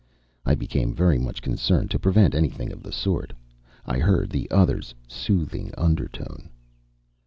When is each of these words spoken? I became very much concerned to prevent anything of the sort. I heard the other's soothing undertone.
I 0.47 0.55
became 0.55 0.95
very 0.95 1.19
much 1.19 1.43
concerned 1.43 1.91
to 1.91 1.99
prevent 1.99 2.33
anything 2.33 2.71
of 2.73 2.81
the 2.81 2.91
sort. 2.91 3.33
I 3.85 3.99
heard 3.99 4.31
the 4.31 4.49
other's 4.49 4.95
soothing 5.07 5.71
undertone. 5.77 6.49